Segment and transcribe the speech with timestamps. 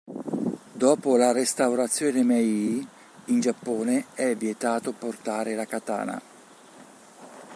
[0.73, 2.87] Dopo la restaurazione Meiji,
[3.25, 6.19] in Giappone è vietato portare la katana.